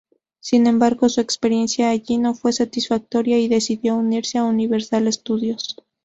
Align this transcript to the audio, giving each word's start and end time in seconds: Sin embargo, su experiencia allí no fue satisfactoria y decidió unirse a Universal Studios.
Sin 0.39 0.65
embargo, 0.65 1.09
su 1.09 1.21
experiencia 1.21 1.91
allí 1.91 2.17
no 2.17 2.33
fue 2.33 2.53
satisfactoria 2.53 3.37
y 3.37 3.47
decidió 3.47 3.93
unirse 3.97 4.39
a 4.39 4.45
Universal 4.45 5.13
Studios. 5.13 5.75